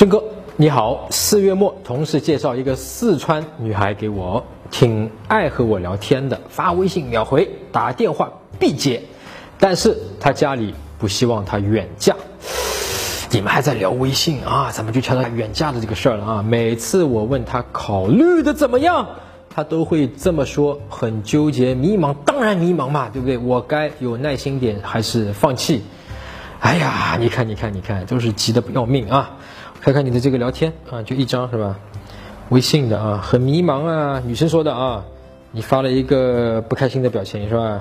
[0.00, 0.24] 郑哥，
[0.56, 1.08] 你好。
[1.10, 9.02] 四月末，同事介绍一个四川女孩给我，挺爱和我聊天的，发微信秒回，打电话必接。
[9.58, 12.16] 但是她家里不希望她远嫁。
[13.30, 14.70] 你们还在聊微信啊？
[14.72, 16.42] 咱们就聊到远嫁的这个事儿了啊！
[16.42, 19.06] 每次我问她考虑的怎么样，
[19.54, 22.16] 她都会这么说，很纠结、迷茫。
[22.24, 23.36] 当然迷茫嘛，对不对？
[23.36, 25.82] 我该有耐心点，还是放弃？
[26.60, 29.30] 哎呀，你看，你看，你看，都是急得不要命啊！
[29.80, 31.76] 看看你的这个聊天啊，就一张是吧？
[32.50, 35.04] 微信的啊，很迷茫啊，女生说的啊，
[35.52, 37.80] 你发了一个不开心的表情是吧？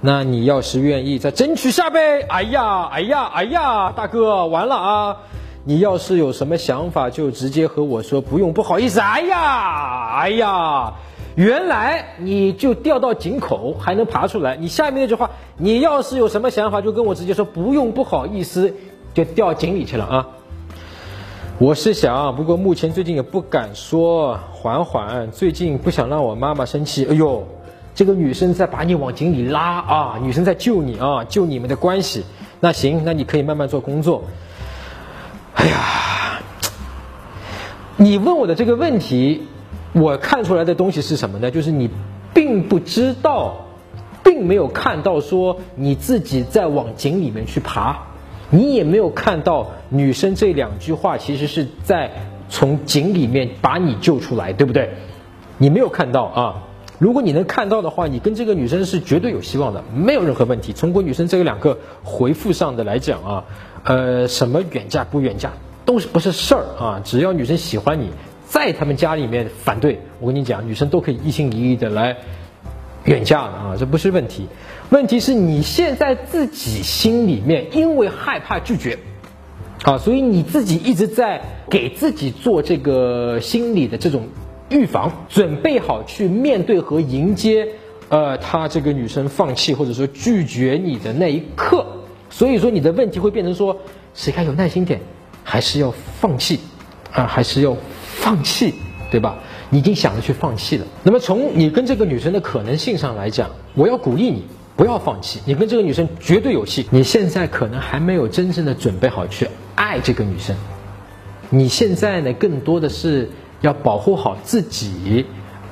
[0.00, 2.20] 那你要是愿意再争取下呗？
[2.28, 5.16] 哎呀，哎呀，哎呀，大哥，完了啊！
[5.64, 9.00] 你要是有什么想法，就直接和我说，不用不好意思。
[9.00, 10.92] 哎呀，哎呀，
[11.38, 14.56] 原来你就掉到井口还能爬出来。
[14.56, 18.74] 你下面那句话，你要是有什么想法，就跟我直接说，不用不好意思，
[19.14, 20.26] 就掉井里去了啊！
[21.60, 25.30] 我是想，不过目前最近也不敢说，缓缓。
[25.30, 27.06] 最近不想让我妈妈生气。
[27.08, 27.46] 哎呦，
[27.94, 30.18] 这个女生在把你往井里拉啊！
[30.20, 32.24] 女生在救你啊，救你们的关系。
[32.58, 34.24] 那行，那你可以慢慢做工作。
[35.54, 36.40] 哎呀，
[37.96, 39.46] 你问我的这个问题，
[40.00, 41.50] 我看出来的东西是什么呢？
[41.50, 41.90] 就是你
[42.32, 43.66] 并不知道，
[44.24, 48.04] 并没有看到说你自己在往井里面去爬。
[48.50, 52.10] 你也没有看到女生这两句话，其实是在
[52.48, 54.90] 从井里面把你救出来，对不对？
[55.58, 56.62] 你没有看到啊！
[56.98, 60.72] 如果你能看到的话，你跟这个女生是绝对有希望的，没有任何问题。
[60.72, 63.44] 从过女生这两个回复上的来讲啊，
[63.84, 65.52] 呃，什么远嫁不远嫁
[65.84, 67.02] 都是不是事儿啊！
[67.04, 68.10] 只要女生喜欢你，
[68.48, 72.16] 在他们家里面反对，我跟你讲，女生都可以一心一意的来。
[73.04, 74.46] 远嫁了啊，这不是问题，
[74.90, 78.98] 问题是你现在自己心里面因为害怕拒绝，
[79.84, 84.28] 啊，所以你自己一直在给自己做这个心理的这种
[84.68, 87.66] 预防，准备好去面对和迎接，
[88.10, 91.86] 呃，他这个女生放弃或者说拒绝你的那一刻，
[92.28, 93.74] 所以说你的问题会变成说，
[94.12, 95.00] 谁该有耐心点，
[95.44, 96.60] 还是要放弃，
[97.12, 97.74] 啊，还是要
[98.28, 98.74] 放弃，
[99.10, 99.38] 对吧？
[99.70, 100.86] 你已经想着去放弃了。
[101.02, 104.44] 那么从你跟这个女生的可能性上来讲，我要鼓励你
[104.76, 105.40] 不要放弃。
[105.46, 106.86] 你跟这个女生绝对有戏。
[106.90, 110.54] 你现在可能还没有真正的准备好去爱这个女生。
[111.48, 113.30] 你现在呢，更多的是
[113.62, 115.24] 要保护好自己，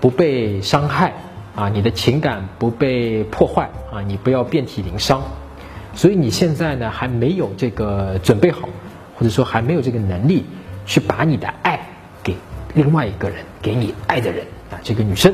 [0.00, 1.12] 不被伤害
[1.56, 5.20] 啊，你的情感不被破坏啊，你不要遍体鳞伤。
[5.92, 8.68] 所以你现在呢，还没有这个准备好，
[9.16, 10.44] 或者说还没有这个能力
[10.86, 11.80] 去把你的爱。
[12.74, 15.32] 另外一个人给你爱的人啊，这个女生。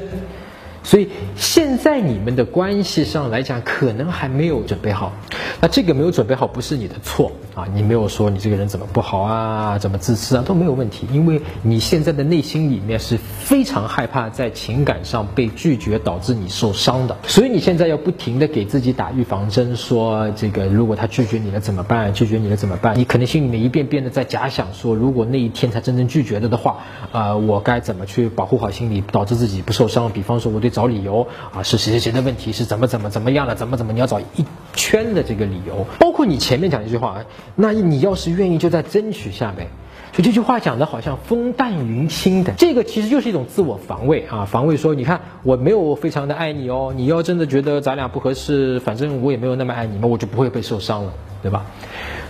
[0.82, 5.12] 所以现在你们的关系上来讲，可能还没有准备好。
[5.60, 11.06] 那这个没有准备好不是你的错啊，你没有说你这个人怎么不好啊，怎么自私啊，都没有问题。
[11.12, 17.14] 因为你现在的内心里面是非常害怕在情感上被拒绝，导致你受伤的。
[17.26, 22.10] 所以你现在要不停的给自己打预防针，说这个如果他拒绝你了怎么办？
[22.14, 22.98] 拒绝你了怎么办？
[22.98, 26.78] 你可能心里面一遍遍的在假想说，如果那一天他真正拒绝了的话，
[27.12, 30.10] 啊，我该怎么去保护好心理，导致自己不受伤？
[30.10, 30.69] 比方说我对。
[30.70, 32.52] 找理由啊，是谁谁谁的问题？
[32.52, 33.54] 是怎么怎么怎么样了？
[33.54, 33.92] 怎么怎么？
[33.92, 37.24] 你要找一圈的这个理由，包括你前面讲一句话，
[37.56, 39.68] 那你要是愿意，就再争取下呗。
[40.12, 51.64] 所以这句话讲的好像风淡云轻的，这个其实就是一种自我防卫啊，防卫说，你看我没有非常的爱你哦，你要真的觉得咱俩不合适，反正我也没有那么爱你嘛，我就不会被受伤了，对吧？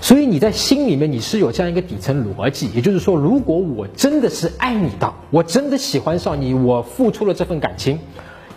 [0.02, 7.98] 所以你在心里面你是有这样一个底层逻辑，也就是说，如果我真的是爱你的，我真的喜欢上你，我付出了这份感情。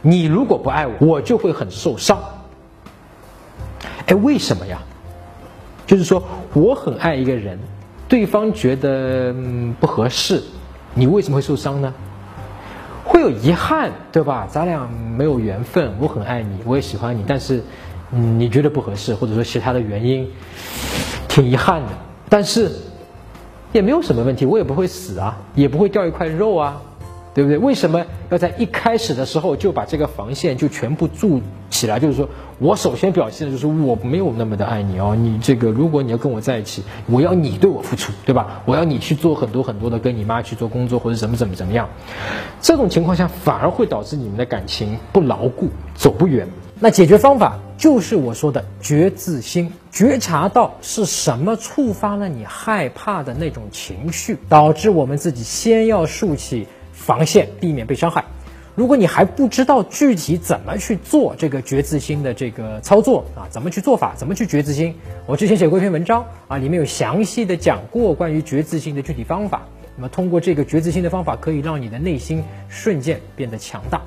[0.06, 2.20] 你如果不爱我，我就会很受伤。
[4.06, 4.78] 哎，为什么呀？
[5.88, 6.22] 就是说，
[6.54, 7.58] 我很爱一个人，
[8.08, 9.34] 对方觉得
[9.80, 10.44] 不合适，
[10.94, 11.94] 你为什么会受伤呢？
[13.06, 14.46] 会有遗憾，对吧？
[14.50, 17.64] 咱俩没有缘分，我很爱你，我也喜欢你，但是，
[18.12, 20.30] 嗯，你觉得不合适，或者说其他的原因，
[21.30, 21.90] 挺遗憾的。
[22.28, 22.72] 但是，
[23.72, 26.82] 也没有什么问题，我也不会死啊，也不会掉一块肉啊。
[27.34, 27.58] 对不对？
[27.58, 32.00] 为什么要在一开始的时候就把这个防线就全部筑起来？
[32.00, 38.62] 就是说我首先表现的就是我没有那么的爱你哦，你这个如果你要跟我在一起，我要你对我付出，对吧？
[38.66, 41.90] 我要你去做很多很多的跟你妈去做工作或者怎么怎么怎么样，
[42.62, 46.48] 这种情况下反而会导致你们的感情不牢固，走不远。
[46.80, 56.68] 那解决方法就是我说的觉自心，觉察到是什么触发了你害怕的那种情绪，导致我们自己先要竖起。
[57.04, 58.24] 防线，避免被伤害。
[58.76, 64.96] 如果你还不知道具体怎么去做这个觉自心的这个操作啊，怎么去做法，怎么去觉自心，
[65.28, 69.62] 我之前写过一篇文章啊，里面有详细的讲过关于觉自心的具体方法。
[69.96, 74.02] 那么通过这个觉自心的方法，可以让你的内心瞬间变得强大。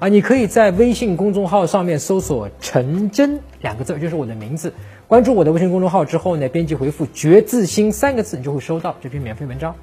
[0.00, 4.72] 啊，你可以在微信公众号上面搜索“陈真”两个字，就是我的名字。
[5.06, 9.74] 关注我的微信公众号之后呢，编辑回复“觉自心”三个字，你就会收到这篇免费文章。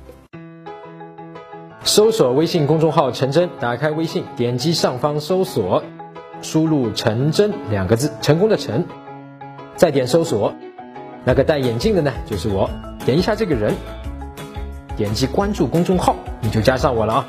[1.87, 5.83] 搜索微信公众号“陈真”，打开微信，点击上方搜索，
[6.41, 8.83] 输入“陈真”两个字，成功的“陈”，
[9.77, 10.55] 再点搜索，
[11.25, 12.71] 那个戴眼镜的呢，就是我。
[13.05, 13.75] 点一下这个人，
[14.97, 17.27] 点击关注公众号，你就加上我了啊。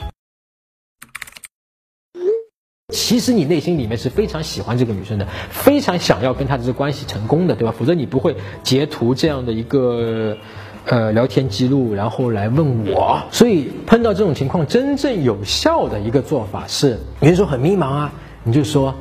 [2.89, 7.75] 其实你内心里面是非常喜欢这个女生的，非常想要跟她的这关系成功的，对吧？
[7.79, 10.39] 否则你不会截图这样的一个
[10.87, 13.21] 呃聊天记录，然后来问我。
[13.31, 18.13] 所以碰到这种情况，真正有效的一个做法是，有人说很迷茫啊，
[18.43, 18.95] 你就说，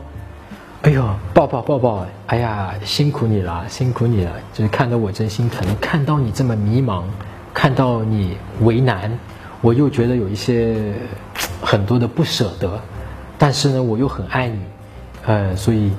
[0.82, 1.04] 哎呦，
[1.34, 7.04] 抱抱抱抱，哎呀，辛苦你了，辛苦你了，就是看到我真心疼，看到你这么迷茫，
[7.54, 9.12] 看到你为难，
[9.62, 10.94] 我又觉得有一些
[11.62, 12.80] 很多的不舍得。
[13.38, 14.60] 但是呢，我又很爱你，
[15.26, 15.92] 呃，所以，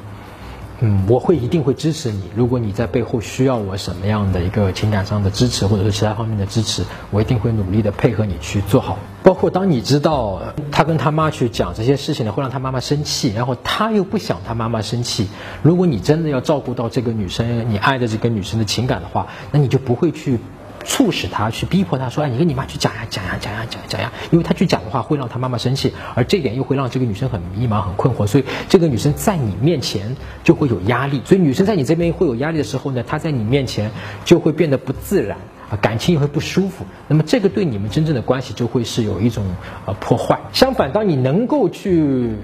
[0.80, 2.24] 嗯，我会一定会支持你。
[2.34, 8.98] 如果你在背后需要我什么样的一个情感上的支持，或者是其他方面的支持，我一定会努力的配合你去做好。
[9.22, 10.40] 包括当你知道
[10.70, 15.28] 他跟他妈去讲这些事情呢，会让他妈妈生气，然后他又不想他妈妈生气。
[15.62, 20.38] 如果你真的要照顾到这个女生，你爱的这个女生的情感的话，那你就不会去。
[20.86, 28.26] 促使他去逼迫他说：“哎，你跟你妈去讲呀，讲呀，讲呀，讲讲呀。”因为他去讲的话，会让他妈妈生气，而这点又会让这个女生很迷茫、很困惑。
[28.26, 31.20] 所以，这个女生在你面前就会有压力。
[31.24, 33.90] 所以，女生在你这边会有压力的时候呢，她在你面前
[34.24, 35.36] 就会变得不自然
[35.70, 36.86] 啊，感情也会不舒服。
[37.08, 39.44] 那么，这个对你们真正的关系就会是有一种
[39.86, 40.38] 呃破坏。
[40.52, 42.36] 相反，当你能够去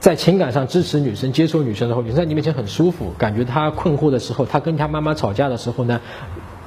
[0.00, 6.00] 在情感上支持女生、接受女生的时候，女生在你面前很舒服，感觉她困惑的时候，她跟她妈妈吵架的时候呢。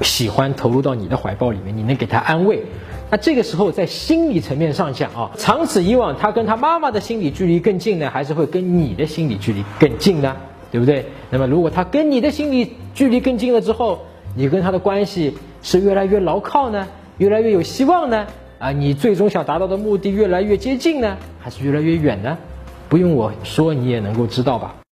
[0.02, 2.64] 喜欢投入到你的怀抱里面，你能给他安慰，
[3.10, 10.36] 那这个时候在心理层面上讲啊，长此以往，他跟他妈妈的心理距离更近呢，还是会跟你的心理距离更近呢？
[10.72, 11.06] 对不对？
[11.30, 14.00] 那么如果他跟你的心理距离更近了之后，
[14.36, 18.28] 你跟他的关系是越来越牢靠呢，越来越有希望呢？
[18.60, 22.38] 啊，你最终想达到的目的越来越接近呢，还是越来越远呢？
[22.90, 24.78] 不用我说，你也能够知道吧。